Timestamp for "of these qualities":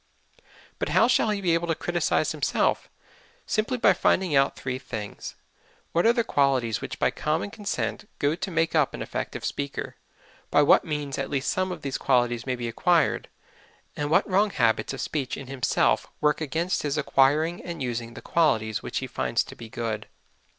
11.71-12.47